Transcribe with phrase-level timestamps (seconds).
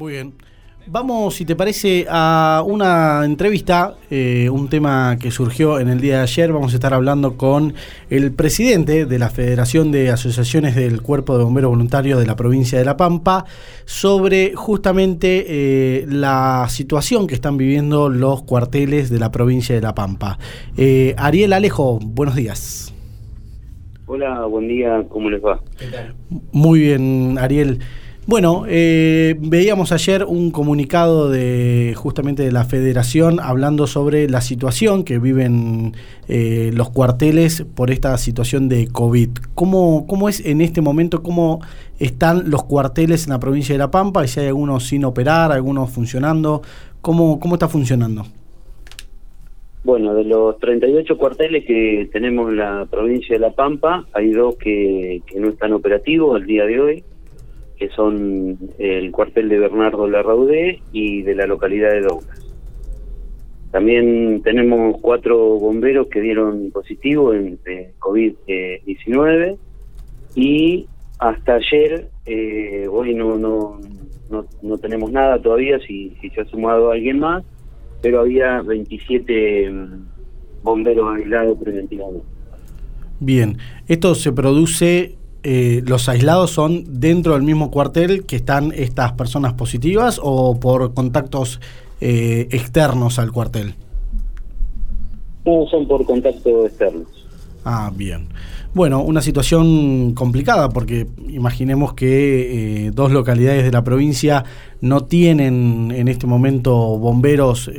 [0.00, 0.32] Muy bien.
[0.86, 6.16] Vamos, si te parece, a una entrevista, eh, un tema que surgió en el día
[6.16, 6.50] de ayer.
[6.54, 7.74] Vamos a estar hablando con
[8.08, 12.78] el presidente de la Federación de Asociaciones del Cuerpo de Bomberos Voluntarios de la provincia
[12.78, 13.44] de La Pampa
[13.84, 19.94] sobre justamente eh, la situación que están viviendo los cuarteles de la provincia de La
[19.94, 20.38] Pampa.
[20.78, 22.94] Eh, Ariel Alejo, buenos días.
[24.06, 25.60] Hola, buen día, ¿cómo les va?
[26.52, 27.80] Muy bien, Ariel.
[28.26, 35.04] Bueno, eh, veíamos ayer un comunicado de justamente de la Federación hablando sobre la situación
[35.04, 35.94] que viven
[36.28, 39.30] eh, los cuarteles por esta situación de COVID.
[39.54, 41.60] ¿Cómo, ¿Cómo es en este momento, cómo
[41.98, 44.22] están los cuarteles en la provincia de La Pampa?
[44.24, 46.60] Y si hay algunos sin operar, algunos funcionando,
[47.00, 48.24] ¿cómo, cómo está funcionando?
[49.82, 54.56] Bueno, de los 38 cuarteles que tenemos en la provincia de La Pampa, hay dos
[54.56, 57.04] que, que no están operativos al día de hoy
[57.80, 62.46] que son el cuartel de Bernardo Larraudé y de la localidad de Douglas.
[63.70, 67.58] También tenemos cuatro bomberos que dieron positivo en
[67.98, 69.56] COVID-19
[70.34, 70.86] y
[71.18, 73.80] hasta ayer, eh, hoy no, no,
[74.62, 77.44] no, tenemos nada todavía, si, si se ha sumado alguien más,
[78.02, 80.08] pero había 27 mm,
[80.62, 82.26] bomberos aislados preventivamente.
[83.20, 83.56] Bien,
[83.88, 89.54] esto se produce eh, los aislados son dentro del mismo cuartel que están estas personas
[89.54, 91.60] positivas o por contactos
[92.00, 93.74] eh, externos al cuartel?
[95.46, 97.08] No, son por contactos externos.
[97.64, 98.28] Ah, bien.
[98.74, 104.44] Bueno, una situación complicada porque imaginemos que eh, dos localidades de la provincia
[104.80, 107.70] no tienen en este momento bomberos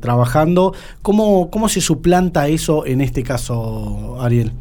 [0.00, 0.72] trabajando.
[1.02, 4.52] ¿Cómo, ¿Cómo se suplanta eso en este caso, Ariel?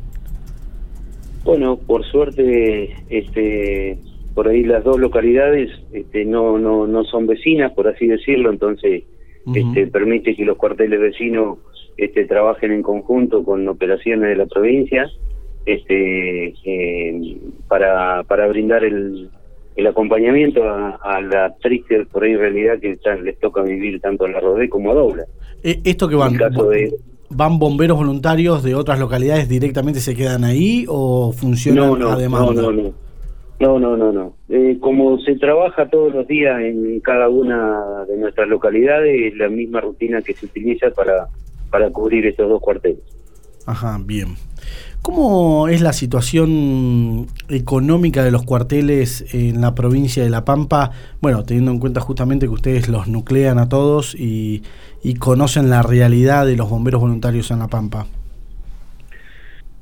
[1.47, 3.97] Bueno, por suerte, este,
[4.35, 9.05] por ahí las dos localidades este, no, no, no son vecinas, por así decirlo, entonces
[9.55, 11.59] este, permite que los cuarteles vecinos
[11.95, 15.09] este, trabajen en conjunto con operaciones de la provincia
[15.65, 17.37] este, eh,
[17.69, 19.29] para, para brindar el,
[19.77, 24.41] el acompañamiento a, la triste por ahí realidad que les toca vivir tanto a la
[24.41, 25.23] Rodé como a Dobla.
[25.63, 26.93] Eh, esto que van, de,
[27.29, 32.15] ¿Van bomberos voluntarios de otras localidades directamente se quedan ahí o funcionan no, no, a
[32.15, 32.61] demanda?
[32.61, 33.07] No, no, no.
[33.59, 34.33] No, no, no, no.
[34.49, 39.49] Eh, como se trabaja todos los días en cada una de nuestras localidades, es la
[39.49, 41.27] misma rutina que se utiliza para,
[41.71, 43.01] para cubrir estos dos cuarteles.
[43.65, 44.35] Ajá, bien.
[45.01, 50.91] ¿Cómo es la situación económica de los cuarteles en la provincia de La Pampa?
[51.21, 54.63] Bueno, teniendo en cuenta justamente que ustedes los nuclean a todos y,
[55.19, 58.05] conocen la realidad de los bomberos voluntarios en La Pampa.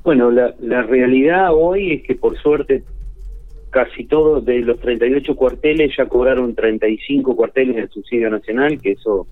[0.04, 2.84] Bueno, la, la realidad hoy es que por suerte
[3.70, 9.26] casi todos de los 38 cuarteles ya cobraron 35 cuarteles del subsidio nacional, que eso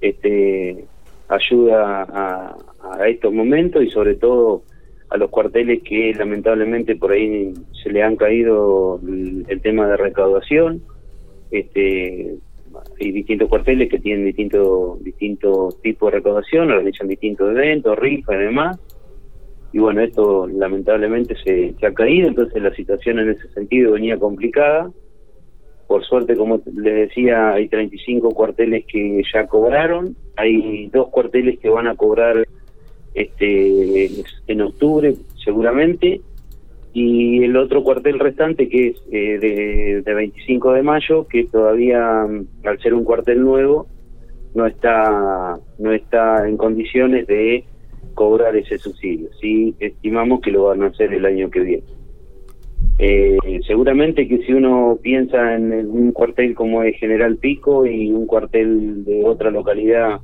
[0.00, 0.84] este,
[1.28, 4.64] ayuda a estos momentos y sobre todo
[5.12, 7.52] a los cuarteles que lamentablemente por ahí
[7.82, 10.82] se le han caído el, tema de recaudación.
[11.50, 12.34] Este,
[12.98, 18.44] hay distintos cuarteles que tienen distintos distintos tipos de recaudación, organizan distintos eventos, rifas y
[18.44, 18.80] demás.
[19.74, 24.18] Y bueno, esto lamentablemente se, se ha caído, entonces la situación en ese sentido venía
[24.18, 24.90] complicada.
[25.88, 31.68] Por suerte, como les decía, hay 35 cuarteles que ya cobraron, hay dos cuarteles que
[31.68, 32.46] van a cobrar
[33.14, 35.14] este en octubre
[35.44, 36.20] seguramente
[36.94, 42.66] y el otro cuartel restante que es eh, de, 25 de mayo que todavía mm,
[42.66, 43.86] al ser un cuartel nuevo
[44.54, 47.64] no está no está en condiciones de
[48.14, 49.30] cobrar ese subsidio.
[49.40, 51.84] Sí estimamos que lo van a hacer el año que viene.
[52.98, 58.26] Eh, seguramente que si uno piensa en un cuartel como es General Pico y un
[58.26, 60.20] cuartel de otra localidad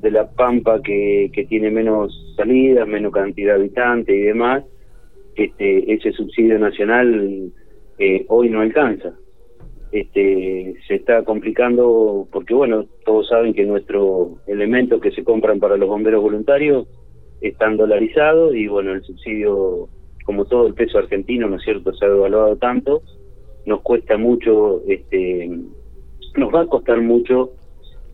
[0.00, 4.64] de la Pampa que, que tiene menos salidas, menos cantidad de habitantes y demás,
[5.34, 7.52] este, ese subsidio nacional
[7.98, 9.14] eh, hoy no alcanza.
[9.90, 15.76] Este, se está complicando porque, bueno, todos saben que nuestros elementos que se compran para
[15.76, 16.86] los bomberos voluntarios
[17.40, 19.88] están dolarizados y, bueno, el subsidio,
[20.24, 23.02] como todo el peso argentino, ¿no es cierto?, se ha devaluado tanto,
[23.64, 25.48] nos cuesta mucho, este,
[26.36, 27.52] nos va a costar mucho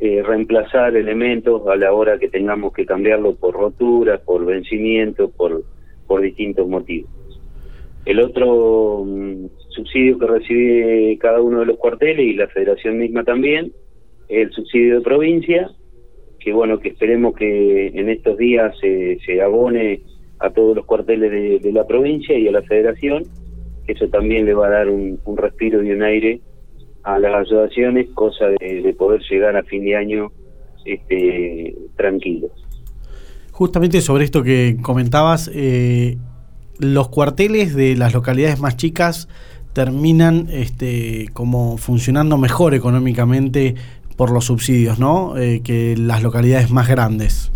[0.00, 5.62] eh, reemplazar elementos a la hora que tengamos que cambiarlo por roturas, por vencimientos, por,
[6.06, 7.10] por distintos motivos.
[8.04, 13.24] El otro mm, subsidio que recibe cada uno de los cuarteles y la federación misma
[13.24, 13.72] también
[14.28, 15.70] es el subsidio de provincia,
[16.40, 20.02] que bueno, que esperemos que en estos días se, se abone
[20.40, 23.24] a todos los cuarteles de, la provincia y a la federación,
[23.86, 26.40] que eso también le va a dar un, un respiro y un aire
[27.04, 30.32] a las asociaciones, cosa de, poder llegar a fin de año
[30.84, 32.50] este, tranquilos.
[33.52, 36.16] Justamente sobre esto que comentabas, eh,
[36.78, 39.28] los cuarteles de las localidades más chicas
[39.72, 43.74] terminan este, como funcionando mejor económicamente
[44.16, 45.36] por los subsidios, ¿no?
[45.36, 47.52] Eh, que las localidades más grandes.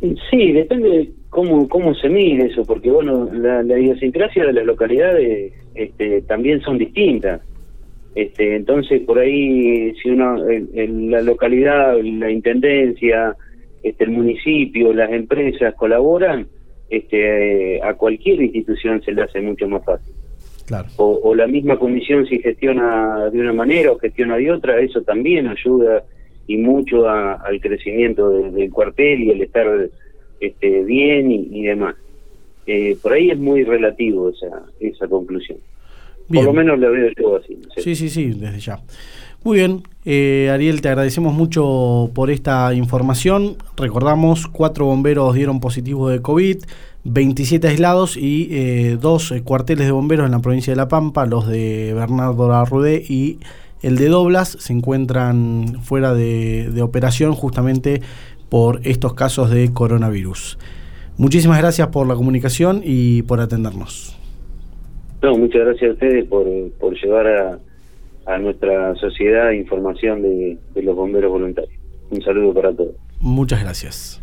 [0.00, 5.52] Sí, depende de cómo, cómo se mide eso, porque bueno, la, idiosincrasia de las localidades
[5.78, 7.40] este, también son distintas.
[8.14, 13.36] Este, entonces, por ahí, si uno, en, la localidad, la intendencia,
[13.82, 16.48] este, el municipio, las empresas colaboran,
[16.90, 20.14] este, a cualquier institución se le hace mucho más fácil.
[20.66, 20.88] Claro.
[20.96, 25.46] O, la misma comisión si gestiona de una manera o gestiona de otra, eso también
[25.46, 26.02] ayuda
[26.46, 29.88] y mucho al crecimiento del cuartel y el estar
[30.40, 31.94] este, bien y, demás.
[32.66, 35.58] Eh, por ahí es muy relativo esa, esa conclusión.
[36.32, 37.58] Por lo menos lo veo yo así.
[37.78, 38.80] Sí, sí, sí, desde ya.
[39.44, 43.56] Muy bien, eh, Ariel, te agradecemos mucho por esta información.
[43.76, 46.58] Recordamos, cuatro bomberos dieron positivo de COVID,
[47.04, 51.46] 27 aislados y eh, dos cuarteles de bomberos en la provincia de La Pampa, los
[51.46, 53.38] de Bernardo Larrudé y
[53.80, 58.02] el de Doblas, se encuentran fuera de, de operación justamente
[58.48, 60.58] por estos casos de coronavirus.
[61.16, 64.18] Muchísimas gracias por la comunicación y por atendernos.
[65.22, 66.46] No, muchas gracias a ustedes por,
[66.78, 67.58] por llevar a,
[68.26, 71.74] a nuestra sociedad información de, de los bomberos voluntarios.
[72.10, 72.94] Un saludo para todos.
[73.20, 74.22] Muchas gracias.